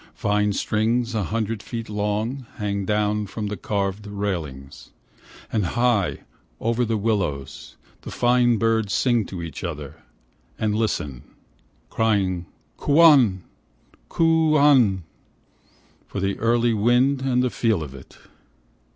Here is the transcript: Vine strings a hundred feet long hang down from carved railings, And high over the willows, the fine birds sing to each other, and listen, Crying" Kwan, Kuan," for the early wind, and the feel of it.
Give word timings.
Vine 0.17 0.51
strings 0.51 1.13
a 1.13 1.25
hundred 1.25 1.61
feet 1.61 1.87
long 1.87 2.47
hang 2.55 2.85
down 2.85 3.27
from 3.27 3.47
carved 3.57 4.07
railings, 4.07 4.89
And 5.53 5.63
high 5.63 6.21
over 6.59 6.83
the 6.83 6.97
willows, 6.97 7.75
the 8.01 8.09
fine 8.09 8.57
birds 8.57 8.93
sing 8.93 9.27
to 9.27 9.43
each 9.43 9.63
other, 9.63 10.01
and 10.57 10.73
listen, 10.73 11.21
Crying" 11.91 12.47
Kwan, 12.77 13.43
Kuan," 14.09 15.03
for 16.07 16.19
the 16.19 16.35
early 16.39 16.73
wind, 16.73 17.21
and 17.21 17.43
the 17.43 17.51
feel 17.51 17.83
of 17.83 17.93
it. 17.93 18.17